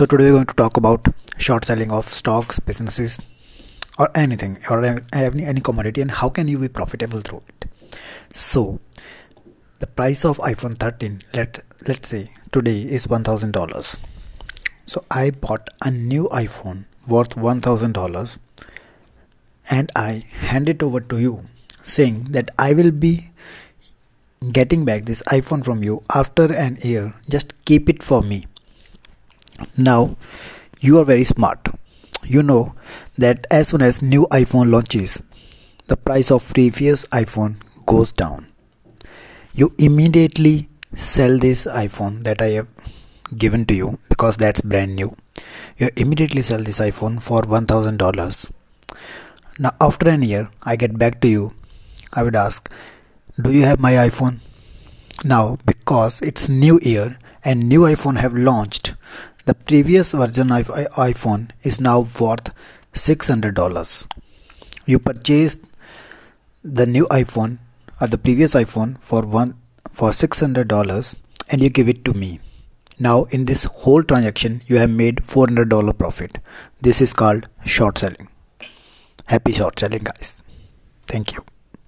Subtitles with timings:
[0.00, 3.20] So today we're going to talk about short selling of stocks, businesses,
[3.98, 7.66] or anything, or any, any commodity, and how can you be profitable through it.
[8.32, 8.80] So
[9.78, 13.98] the price of iPhone 13, let let's say today is one thousand dollars.
[14.86, 18.38] So I bought a new iPhone worth one thousand dollars,
[19.68, 21.42] and I hand it over to you,
[21.82, 23.32] saying that I will be
[24.50, 27.12] getting back this iPhone from you after an year.
[27.28, 28.46] Just keep it for me
[29.76, 30.16] now
[30.80, 31.68] you are very smart.
[32.24, 32.74] You know
[33.18, 35.22] that as soon as new iphone launches
[35.88, 38.46] the price of previous iphone goes down.
[39.54, 42.68] You immediately sell this iphone that i have
[43.36, 45.16] given to you because that's brand new.
[45.78, 48.50] You immediately sell this iphone for $1000
[49.58, 51.52] now after an year i get back to you.
[52.12, 52.70] I would ask
[53.40, 54.38] do you have my iphone?
[55.24, 58.89] Now because it's new year and new iphone have launched
[59.50, 60.68] the previous version of
[61.04, 62.52] iPhone is now worth
[62.94, 64.06] $600.
[64.86, 65.58] You purchased
[66.62, 67.58] the new iPhone
[68.00, 69.56] or the previous iPhone for one
[69.92, 71.16] for $600
[71.48, 72.38] and you give it to me.
[73.00, 76.38] Now in this whole transaction you have made $400 profit.
[76.80, 78.28] This is called short selling.
[79.26, 80.44] Happy short selling guys.
[81.08, 81.44] Thank you.